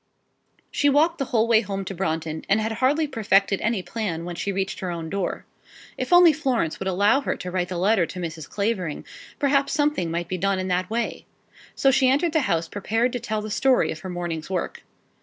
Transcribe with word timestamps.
She 0.71 0.89
walked 0.89 1.19
the 1.19 1.25
whole 1.25 1.47
way 1.47 1.61
home 1.61 1.85
to 1.85 1.93
Brompton, 1.93 2.43
and 2.49 2.59
had 2.59 2.71
hardly 2.71 3.05
perfected 3.05 3.61
any 3.61 3.83
plan 3.83 4.25
when 4.25 4.35
she 4.35 4.51
reached 4.51 4.79
her 4.79 4.89
own 4.89 5.11
door. 5.11 5.45
If 5.95 6.11
only 6.11 6.33
Florence 6.33 6.79
would 6.79 6.87
allow 6.87 7.21
her 7.21 7.35
to 7.37 7.51
write 7.51 7.69
the 7.69 7.77
letter 7.77 8.07
to 8.07 8.19
Mrs. 8.19 8.49
Clavering, 8.49 9.05
perhaps 9.37 9.73
something 9.73 10.09
might 10.09 10.27
be 10.27 10.39
done 10.39 10.57
in 10.57 10.69
that 10.69 10.89
way. 10.89 11.27
So 11.75 11.91
she 11.91 12.09
entered 12.09 12.33
the 12.33 12.39
house 12.49 12.67
prepared 12.67 13.13
to 13.13 13.19
tell 13.19 13.43
the 13.43 13.51
story 13.51 13.91
of 13.91 13.99
her 13.99 14.09
morning's 14.09 14.49
work. 14.49 14.81